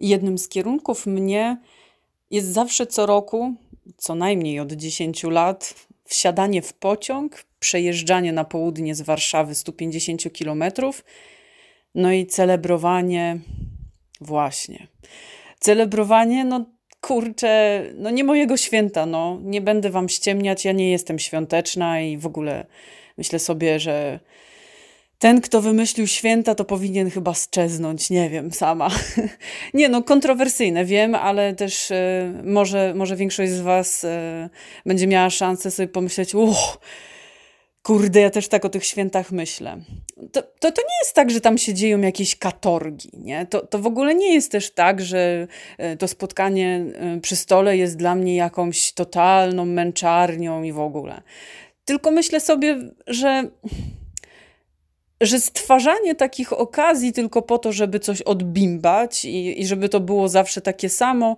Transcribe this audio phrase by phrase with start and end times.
[0.00, 1.56] jednym z kierunków mnie
[2.30, 3.54] jest zawsze co roku,
[3.96, 11.04] co najmniej od 10 lat, wsiadanie w pociąg, przejeżdżanie na południe z Warszawy 150 kilometrów,
[11.94, 13.38] no i celebrowanie,
[14.20, 14.86] właśnie.
[15.60, 16.64] Celebrowanie, no
[17.00, 19.38] kurczę, no nie mojego święta, no.
[19.42, 22.66] Nie będę wam ściemniać, ja nie jestem świąteczna i w ogóle
[23.18, 24.20] myślę sobie, że
[25.20, 28.90] ten, kto wymyślił święta, to powinien chyba szczeznąć, nie wiem, sama.
[29.74, 31.94] nie no, kontrowersyjne, wiem, ale też y,
[32.44, 34.08] może, może większość z was y,
[34.86, 36.78] będzie miała szansę sobie pomyśleć, uch,
[37.82, 39.76] Kurde, ja też tak o tych świętach myślę.
[40.32, 43.46] To, to, to, nie jest tak, że tam się dzieją jakieś katorgi, nie?
[43.46, 45.46] To, to w ogóle nie jest też tak, że
[45.78, 51.22] e, to spotkanie e, przy stole jest dla mnie jakąś totalną męczarnią i w ogóle.
[51.84, 53.44] Tylko myślę sobie, że
[55.20, 60.28] że stwarzanie takich okazji tylko po to, żeby coś odbimbać i, i żeby to było
[60.28, 61.36] zawsze takie samo,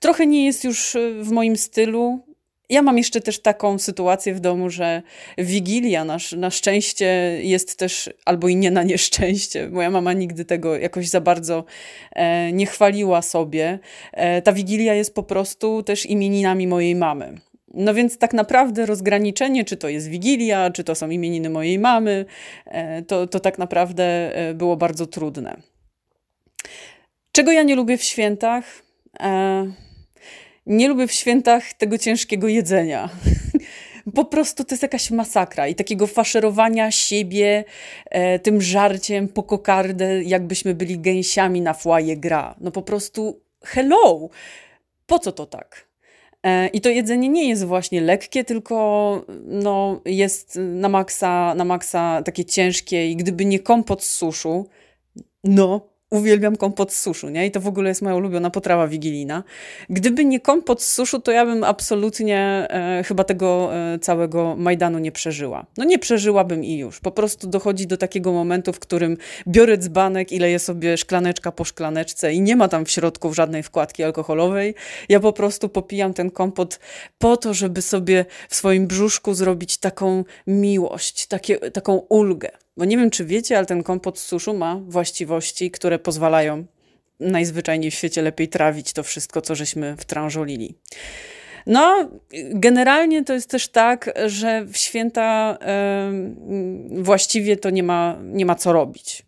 [0.00, 2.20] trochę nie jest już e, w moim stylu.
[2.68, 5.02] Ja mam jeszcze też taką sytuację w domu, że
[5.38, 9.68] Wigilia na, na szczęście jest też, albo i nie na nieszczęście.
[9.68, 11.64] Moja mama nigdy tego jakoś za bardzo
[12.12, 13.78] e, nie chwaliła sobie.
[14.12, 17.38] E, ta Wigilia jest po prostu też imieninami mojej mamy.
[17.74, 22.24] No więc tak naprawdę rozgraniczenie, czy to jest Wigilia, czy to są imieniny mojej mamy,
[22.66, 24.04] e, to, to tak naprawdę
[24.36, 25.56] e, było bardzo trudne.
[27.32, 28.82] Czego ja nie lubię w świętach?
[29.20, 29.66] E,
[30.66, 33.08] nie lubię w świętach tego ciężkiego jedzenia.
[34.14, 37.64] Po prostu to jest jakaś masakra i takiego faszerowania siebie
[38.10, 42.54] e, tym żarciem po kokardę, jakbyśmy byli gęsiami na foyer gra.
[42.60, 44.28] No po prostu hello!
[45.06, 45.86] Po co to tak?
[46.44, 52.22] E, I to jedzenie nie jest właśnie lekkie, tylko no, jest na maksa, na maksa
[52.22, 54.66] takie ciężkie i gdyby nie kompot z suszu,
[55.44, 57.46] no uwielbiam kompot z suszu, nie?
[57.46, 59.42] I to w ogóle jest moja ulubiona potrawa wigilijna.
[59.90, 64.98] Gdyby nie kompot z suszu, to ja bym absolutnie e, chyba tego e, całego Majdanu
[64.98, 65.66] nie przeżyła.
[65.76, 67.00] No nie przeżyłabym i już.
[67.00, 69.16] Po prostu dochodzi do takiego momentu, w którym
[69.48, 73.62] biorę dzbanek i leję sobie szklaneczka po szklaneczce i nie ma tam w środku żadnej
[73.62, 74.74] wkładki alkoholowej.
[75.08, 76.80] Ja po prostu popijam ten kompot
[77.18, 82.63] po to, żeby sobie w swoim brzuszku zrobić taką miłość, takie, taką ulgę.
[82.76, 86.64] Bo nie wiem, czy wiecie, ale ten kompot z suszu ma właściwości, które pozwalają
[87.20, 90.74] najzwyczajniej w świecie lepiej trawić to wszystko, co żeśmy wtrążolili.
[91.66, 92.10] No,
[92.50, 95.58] generalnie to jest też tak, że w święta
[96.92, 99.24] y, właściwie to nie ma, nie ma co robić.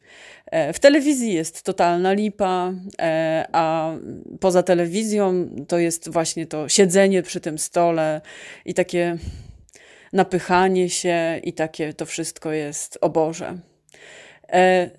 [0.46, 3.94] E, w telewizji jest totalna lipa, e, a
[4.40, 8.20] poza telewizją to jest właśnie to siedzenie przy tym stole
[8.64, 9.16] i takie
[10.12, 13.58] napychanie się i takie to wszystko jest, o Boże.
[14.52, 14.90] E,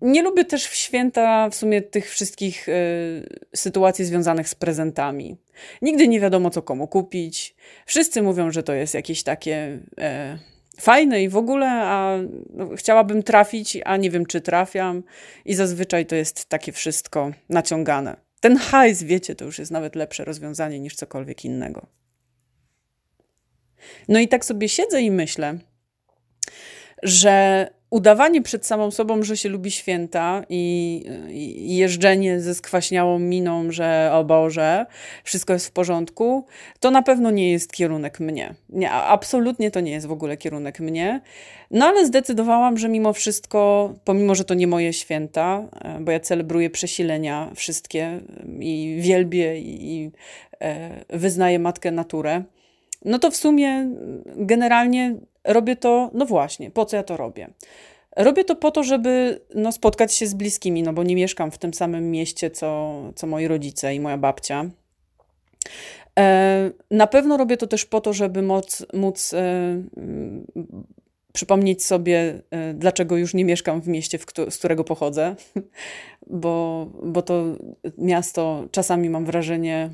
[0.00, 2.72] nie lubię też w święta w sumie tych wszystkich e,
[3.56, 5.36] sytuacji związanych z prezentami.
[5.82, 7.56] Nigdy nie wiadomo, co komu kupić.
[7.86, 10.38] Wszyscy mówią, że to jest jakieś takie e,
[10.80, 12.18] fajne i w ogóle, a
[12.50, 15.02] no, chciałabym trafić, a nie wiem, czy trafiam.
[15.44, 18.16] I zazwyczaj to jest takie wszystko naciągane.
[18.40, 21.86] Ten hajs, wiecie, to już jest nawet lepsze rozwiązanie niż cokolwiek innego.
[24.08, 25.58] No i tak sobie siedzę i myślę,
[27.02, 33.72] że udawanie przed samą sobą, że się lubi święta i, i, jeżdżenie ze skwaśniałą miną,
[33.72, 34.86] że o Boże,
[35.24, 36.46] wszystko jest w porządku,
[36.80, 38.54] to na pewno nie jest kierunek mnie.
[38.68, 41.20] Nie, absolutnie to nie jest w ogóle kierunek mnie.
[41.70, 46.20] No ale zdecydowałam, że mimo wszystko, pomimo, że to nie moje święta, e, bo ja
[46.20, 48.20] celebruję przesilenia wszystkie
[48.60, 50.10] i wielbię i
[50.60, 52.42] e, wyznaję Matkę Naturę,
[53.04, 53.90] no to w sumie
[54.26, 55.14] generalnie
[55.44, 57.50] robię to, no właśnie, po co ja to robię?
[58.16, 61.58] Robię to po to, żeby no, spotkać się z bliskimi, no bo nie mieszkam w
[61.58, 64.70] tym samym mieście, co, co moi rodzice i moja babcia.
[66.18, 69.82] E, na pewno robię to też po to, żeby móc, móc e,
[71.32, 75.36] przypomnieć sobie, e, dlaczego już nie mieszkam w mieście, w z którego pochodzę,
[76.26, 77.44] bo, bo to
[77.98, 79.90] miasto czasami mam wrażenie,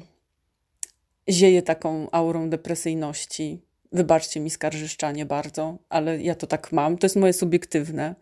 [1.30, 3.60] zieje taką aurą depresyjności.
[3.92, 6.98] Wybaczcie mi skarżyszczanie bardzo, ale ja to tak mam.
[6.98, 8.14] To jest moje subiektywne.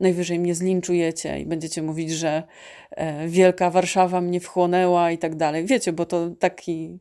[0.00, 2.42] Najwyżej mnie zlinczujecie i będziecie mówić, że
[2.90, 5.64] e, wielka Warszawa mnie wchłonęła i tak dalej.
[5.64, 6.98] Wiecie, bo to taki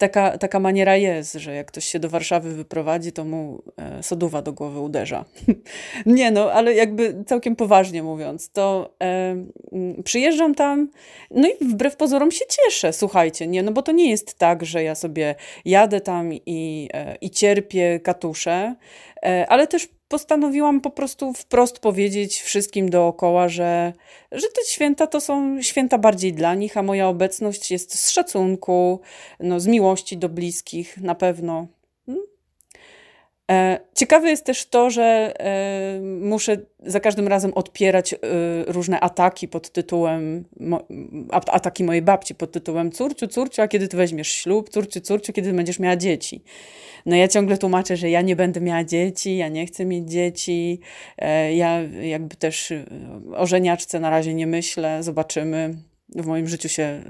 [0.00, 4.42] taka, taka maniera jest, że jak ktoś się do Warszawy wyprowadzi, to mu e, soduwa
[4.42, 5.24] do głowy uderza.
[6.06, 9.36] nie no, ale jakby całkiem poważnie mówiąc, to e,
[10.04, 10.88] przyjeżdżam tam,
[11.30, 14.82] no i wbrew pozorom się cieszę, słuchajcie, nie, no bo to nie jest tak, że
[14.82, 18.74] ja sobie jadę tam i, e, i cierpię katusze,
[19.22, 23.92] e, ale też postanowiłam po prostu wprost powiedzieć wszystkim dookoła, że,
[24.32, 29.00] że te święta to są święta bardziej dla nich, a moja obecność jest z szacunku,
[29.40, 31.66] no, z miłości do bliskich na pewno.
[33.50, 36.56] E, ciekawe jest też to, że e, muszę
[36.86, 38.18] za każdym razem odpierać e,
[38.66, 40.44] różne ataki pod tytułem,
[41.30, 45.52] ataki mojej babci pod tytułem córciu, córciu, a kiedy ty weźmiesz ślub, córciu, córciu, kiedy
[45.52, 46.42] będziesz miała dzieci.
[47.06, 50.80] No ja ciągle tłumaczę, że ja nie będę miała dzieci, ja nie chcę mieć dzieci,
[51.54, 52.72] ja jakby też
[53.36, 55.74] o żeniaczce na razie nie myślę, zobaczymy.
[56.08, 57.02] W moim życiu się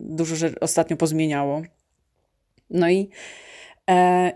[0.00, 1.62] dużo ostatnio pozmieniało.
[2.70, 3.10] No i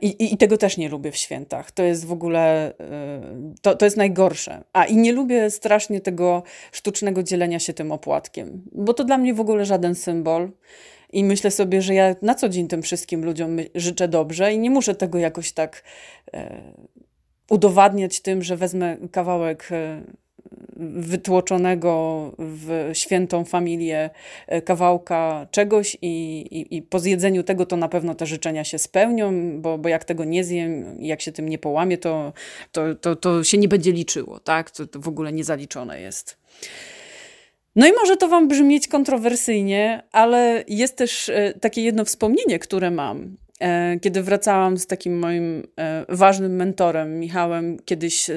[0.00, 1.70] I, I, tego też nie lubię w świętach.
[1.70, 4.64] To jest w ogóle, e, to, to jest najgorsze.
[4.73, 6.43] A i nie lubię strasznie tego
[6.73, 10.50] sztucznego dzielenia się tym opłatkiem, bo to dla mnie w ogóle żaden symbol.
[11.12, 14.70] I myślę sobie, że ja na co dzień tym wszystkim ludziom życzę dobrze i nie
[14.70, 15.82] muszę tego jakoś tak
[16.35, 16.62] e,
[17.50, 20.02] udowadniać tym, że wezmę kawałek e,
[20.76, 24.11] wytłoczonego w świętą familię
[24.47, 28.79] e, kawałka czegoś i, i, i, po zjedzeniu tego to na pewno te życzenia się
[28.79, 32.32] spełnią, bo, bo jak tego nie zjem, jak się tym nie połamie, to,
[32.73, 34.70] to, to, to się nie będzie liczyło, tak?
[34.70, 36.37] To, to w ogóle niezaliczone jest.
[37.76, 42.91] No i może to Wam brzmieć kontrowersyjnie, ale jest też e, takie jedno wspomnienie, które
[42.91, 43.37] mam.
[43.61, 48.35] E, kiedy wracałam z takim moim e, ważnym mentorem, Michałem, kiedyś e,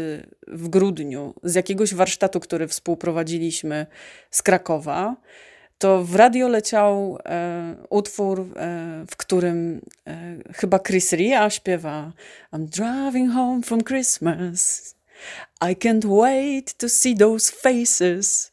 [0.48, 3.86] w grudniu, z jakiegoś warsztatu, który współprowadziliśmy
[4.32, 5.16] z Krakowa,
[5.78, 7.18] to w radio leciał
[7.90, 8.46] utwór,
[9.12, 9.82] w którym
[10.56, 12.12] chyba Chris Ria śpiewa
[12.54, 14.96] I'm driving home from Christmas.
[15.62, 18.52] I can't wait to see those faces.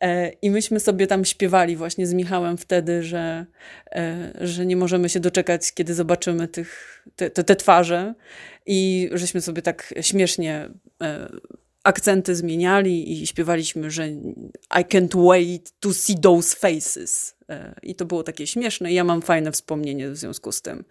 [0.00, 3.46] E, I myśmy sobie tam śpiewali właśnie z Michałem wtedy, że,
[3.90, 8.14] e, że nie możemy się doczekać, kiedy zobaczymy tych, te, te, te twarze.
[8.66, 10.70] I żeśmy sobie tak śmiesznie
[11.02, 11.28] e,
[11.84, 14.08] akcenty zmieniali i śpiewaliśmy, że
[14.80, 17.34] I can't wait to see those faces.
[17.82, 18.92] I to było takie śmieszne.
[18.92, 20.84] Ja mam fajne wspomnienie w związku z tym.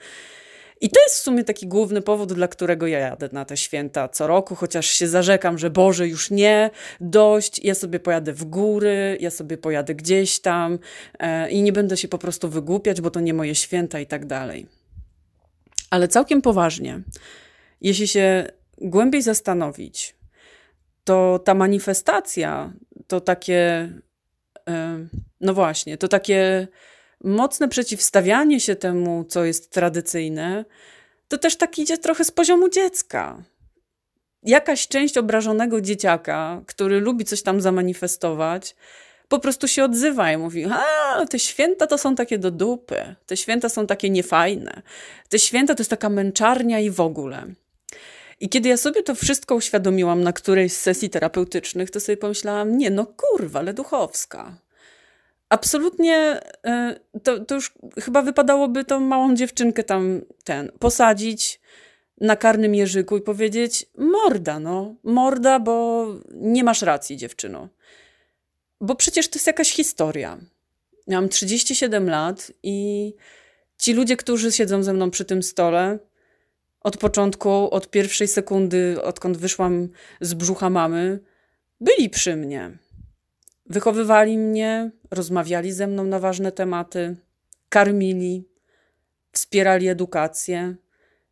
[0.81, 4.09] I to jest w sumie taki główny powód, dla którego ja jadę na te święta
[4.09, 6.69] co roku, chociaż się zarzekam, że Boże, już nie,
[7.01, 10.79] dość, ja sobie pojadę w góry, ja sobie pojadę gdzieś tam
[11.19, 14.25] e, i nie będę się po prostu wygłupiać, bo to nie moje święta i tak
[14.25, 14.67] dalej.
[15.89, 17.01] Ale całkiem poważnie,
[17.81, 18.47] jeśli się
[18.77, 20.15] głębiej zastanowić,
[21.03, 22.73] to ta manifestacja
[23.07, 23.91] to takie,
[24.69, 25.07] e,
[25.41, 26.67] no właśnie, to takie
[27.23, 30.65] mocne przeciwstawianie się temu, co jest tradycyjne,
[31.27, 33.43] to też tak idzie trochę z poziomu dziecka.
[34.43, 38.75] Jakaś część obrażonego dzieciaka, który lubi coś tam zamanifestować,
[39.27, 43.37] po prostu się odzywa i mówi: A, te święta to są takie do dupy, te
[43.37, 44.81] święta są takie niefajne,
[45.29, 47.47] te święta to jest taka męczarnia i w ogóle.
[48.39, 52.77] I kiedy ja sobie to wszystko uświadomiłam na którejś z sesji terapeutycznych, to sobie pomyślałam:
[52.77, 54.57] Nie, no kurwa, ale duchowska.
[55.49, 61.59] Absolutnie e, to, to już chyba wypadałoby tą małą dziewczynkę tam ten posadzić
[62.21, 67.69] na karnym jeżyku i powiedzieć: Morda, no, morda, bo nie masz racji, dziewczyno.
[68.81, 70.37] Bo przecież to jest jakaś historia.
[71.07, 73.13] Miałam 37 lat i
[73.77, 75.99] ci ludzie, którzy siedzą ze mną przy tym stole,
[76.81, 79.89] od początku, od pierwszej sekundy, odkąd wyszłam
[80.21, 81.19] z brzucha mamy,
[81.81, 82.77] byli przy mnie.
[83.69, 87.15] Wychowywali mnie, rozmawiali ze mną na ważne tematy,
[87.69, 88.43] karmili,
[89.31, 90.75] wspierali edukację,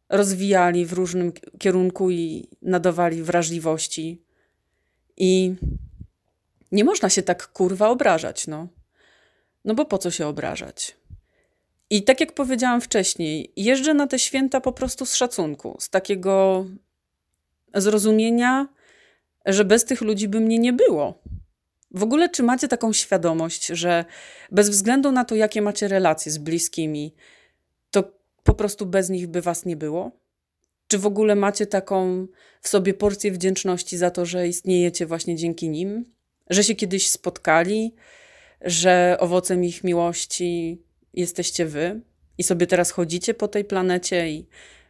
[0.10, 4.22] rozwijali w różnym kierunku i nadawali wrażliwości.
[5.18, 5.56] I
[6.72, 8.68] nie można się tak kurwa obrażać, no.
[9.66, 10.98] No bo po co się obrażać?
[11.90, 16.66] I tak jak powiedziałam wcześniej, jeżdżę na te święta po prostu z szacunku, z takiego
[17.76, 18.68] zrozumienia,
[19.46, 21.20] że bez tych ludzi by mnie nie było.
[21.96, 24.06] W ogóle, czy macie taką świadomość, że
[24.52, 27.16] bez względu na to, jakie macie relacje z bliskimi,
[27.92, 28.12] to
[28.44, 30.12] po prostu bez nich by was nie było?
[30.88, 32.28] Czy w ogóle macie taką
[32.62, 36.14] w sobie porcję wdzięczności za to, że istniejecie właśnie dzięki nim?
[36.50, 37.96] Że się kiedyś spotkali,
[38.62, 40.82] że owocem ich miłości
[41.14, 42.02] jesteście wy
[42.38, 44.48] i sobie teraz chodzicie po tej planecie i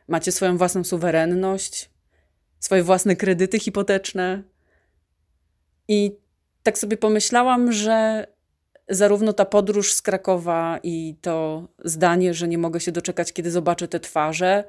[0.07, 1.89] macie swoją własną suwerenność,
[2.59, 4.43] swoje własne kredyty hipoteczne.
[5.88, 6.25] I
[6.65, 8.27] tak sobie pomyślałam, że
[8.89, 13.88] zarówno ta podróż z Krakowa i to zdanie, że nie mogę się doczekać, kiedy zobaczę
[13.88, 14.63] te twarze,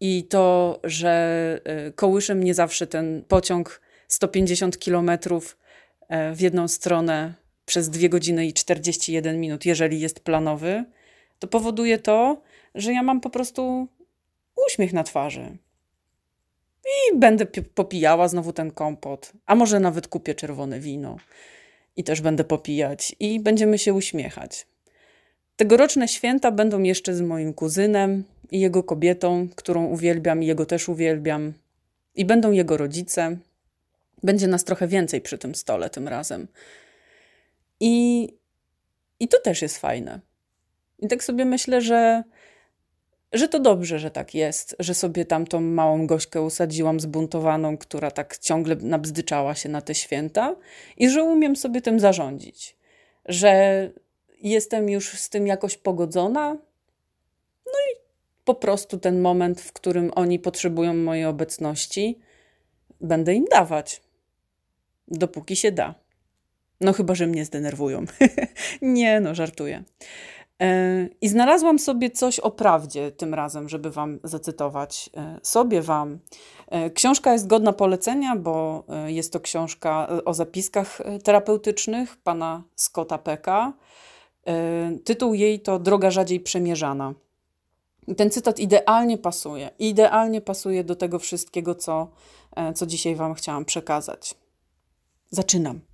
[0.00, 5.58] i to, że y, kołysze mnie zawsze ten pociąg 150 kilometrów
[6.08, 7.34] e, w jedną stronę
[7.64, 10.84] przez 2 godziny i 41 minut, jeżeli jest planowy,
[11.38, 12.42] to powoduje to,
[12.74, 13.88] że ja mam po prostu
[14.66, 15.56] uśmiech na twarzy.
[16.84, 21.16] I będę popijała znowu ten kompot, a może nawet kupię czerwone wino
[21.96, 24.66] i też będę popijać i będziemy się uśmiechać.
[25.56, 30.88] Tegoroczne święta będą jeszcze z moim kuzynem i jego kobietą, którą uwielbiam i jego też
[30.88, 31.52] uwielbiam.
[32.14, 33.36] I będą jego rodzice.
[34.22, 36.48] Będzie nas trochę więcej przy tym stole tym razem.
[37.80, 38.28] I,
[39.20, 40.20] i to też jest fajne.
[40.98, 42.22] I tak sobie myślę, że,
[43.32, 48.10] że to dobrze, że tak jest, że sobie tam tą małą gośkę usadziłam zbuntowaną, która
[48.10, 50.56] tak ciągle nabzdyczała się na te święta
[50.96, 52.76] i że umiem sobie tym zarządzić.
[53.24, 53.90] Że
[54.42, 56.54] jestem już z tym jakoś pogodzona.
[57.66, 57.96] No i
[58.44, 62.18] po prostu ten moment, w którym oni potrzebują mojej obecności,
[63.00, 64.02] będę im dawać.
[65.08, 65.94] Dopóki się da.
[66.80, 68.04] No chyba, że mnie zdenerwują.
[68.82, 69.82] Nie, no, żartuję.
[70.62, 75.10] E, I znalazłam sobie coś o prawdzie tym razem, żeby Wam zacytować.
[75.16, 76.18] E, sobie Wam.
[76.68, 83.72] E, książka jest godna polecenia, bo jest to książka o zapiskach terapeutycznych pana Scotta Pecka.
[85.04, 87.14] Tytuł jej to Droga rzadziej przemierzana.
[88.16, 89.70] Ten cytat idealnie pasuje.
[89.78, 92.08] Idealnie pasuje do tego wszystkiego, co,
[92.74, 94.34] co dzisiaj Wam chciałam przekazać.
[95.30, 95.91] Zaczynam.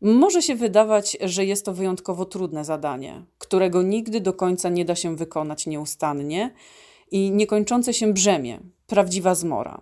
[0.00, 4.94] Może się wydawać, że jest to wyjątkowo trudne zadanie, którego nigdy do końca nie da
[4.94, 6.54] się wykonać nieustannie
[7.10, 9.80] i niekończące się brzemię, prawdziwa zmora.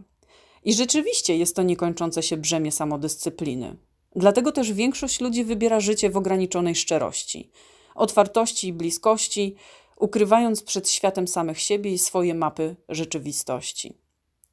[0.64, 3.76] I rzeczywiście jest to niekończące się brzemię samodyscypliny.
[4.16, 7.50] Dlatego też większość ludzi wybiera życie w ograniczonej szczerości,
[7.94, 9.54] otwartości i bliskości,
[9.96, 13.98] ukrywając przed światem samych siebie i swoje mapy rzeczywistości.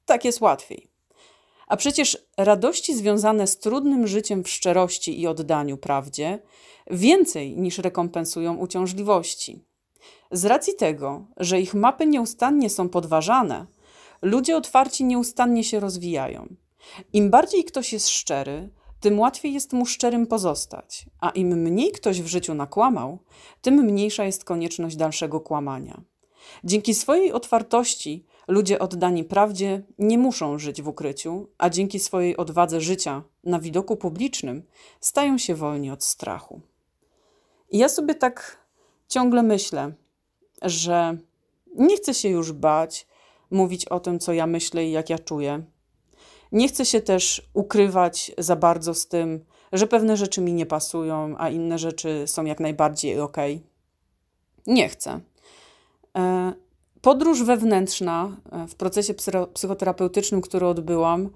[0.05, 0.94] Tak jest łatwiej.
[1.67, 6.39] A przecież radości związane z trudnym życiem w szczerości i oddaniu prawdzie
[6.91, 9.65] więcej niż rekompensują uciążliwości.
[10.31, 13.65] Z racji tego, że ich mapy nieustannie są podważane,
[14.21, 16.55] ludzie otwarci nieustannie się rozwijają.
[17.13, 18.69] Im bardziej ktoś jest szczery,
[18.99, 23.19] tym łatwiej jest mu szczerym pozostać, a im mniej ktoś w życiu nakłamał,
[23.61, 26.01] tym mniejsza jest konieczność dalszego kłamania.
[26.63, 32.81] Dzięki swojej otwartości Ludzie oddani prawdzie nie muszą żyć w ukryciu, a dzięki swojej odwadze
[32.81, 34.63] życia na widoku publicznym
[34.99, 36.61] stają się wolni od strachu.
[37.69, 38.65] I ja sobie tak
[39.07, 39.93] ciągle myślę,
[40.61, 41.17] że
[41.75, 43.07] nie chcę się już bać,
[43.51, 45.63] mówić o tym, co ja myślę i jak ja czuję.
[46.51, 51.35] Nie chcę się też ukrywać za bardzo z tym, że pewne rzeczy mi nie pasują,
[51.37, 53.37] a inne rzeczy są jak najbardziej ok.
[54.67, 55.19] Nie chcę.
[57.05, 59.13] Podróż wewnętrzna e, w procesie
[59.53, 61.29] psychoterapeutycznym, który odbyłam,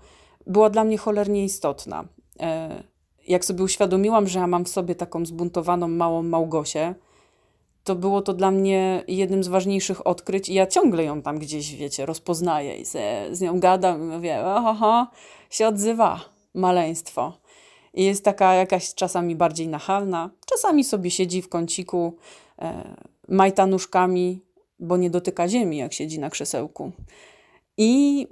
[0.47, 2.03] była dla mnie cholernie istotna.
[2.39, 2.83] E,
[3.27, 6.95] jak sobie uświadomiłam, że ja mam w sobie taką zbuntowaną małą Małgosię,
[7.83, 11.75] to było to dla mnie jednym z ważniejszych odkryć i ja ciągle ją tam gdzieś,
[11.75, 15.07] wiecie, rozpoznaję i se, z nią gadam i mówię, oho,
[15.49, 16.19] się odzywa
[16.53, 17.33] maleństwo.
[17.93, 22.17] I jest taka jakaś czasami bardziej nachalna, czasami sobie siedzi w kąciku,
[22.59, 22.95] e,
[23.27, 24.48] majta nóżkami,
[24.79, 26.91] bo nie dotyka ziemi, jak siedzi na krzesełku.
[27.77, 28.27] I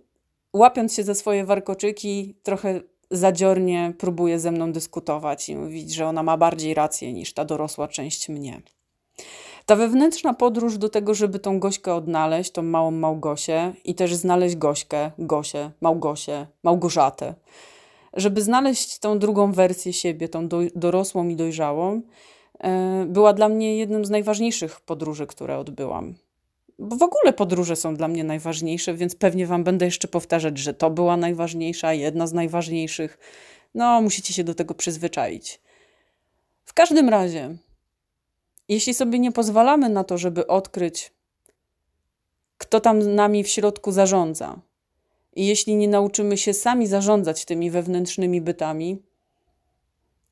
[0.53, 6.23] łapiąc się za swoje warkoczyki, trochę zadziornie próbuje ze mną dyskutować i mówić, że ona
[6.23, 8.61] ma bardziej rację niż ta dorosła część mnie.
[9.65, 14.55] Ta wewnętrzna podróż do tego, żeby tą Gośkę odnaleźć, tą małą Małgosię i też znaleźć
[14.55, 17.33] Gośkę, Gosię, Małgosię, Małgorzatę,
[18.13, 22.01] żeby znaleźć tą drugą wersję siebie, tą do, dorosłą i dojrzałą,
[22.59, 26.15] e, była dla mnie jednym z najważniejszych podróży, które odbyłam
[26.79, 30.73] bo w ogóle podróże są dla mnie najważniejsze, więc pewnie Wam będę jeszcze powtarzać, że
[30.73, 33.17] to była najważniejsza, jedna z najważniejszych.
[33.75, 35.61] No, musicie się do tego przyzwyczaić.
[36.63, 37.57] W każdym razie,
[38.67, 41.13] jeśli sobie nie pozwalamy na to, żeby odkryć,
[42.57, 44.61] kto tam nami w środku zarządza,
[45.35, 49.01] i jeśli nie nauczymy się sami zarządzać tymi wewnętrznymi bytami,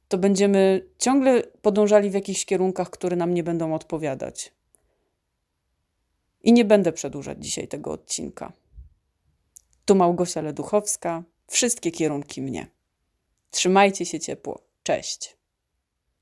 [0.08, 4.55] to będziemy ciągle podążali w jakichś kierunkach, które nam nie będą odpowiadać.
[6.46, 8.54] I nie będę przedłużać dzisiaj tego odcinka.
[9.86, 12.68] Tu Małgosia Leduchowska, wszystkie kierunki mnie.
[13.52, 14.62] Trzymajcie się ciepło.
[14.84, 15.35] Cześć.